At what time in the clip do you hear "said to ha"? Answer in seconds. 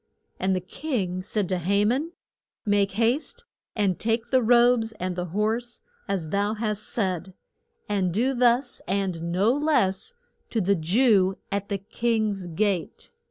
1.21-1.85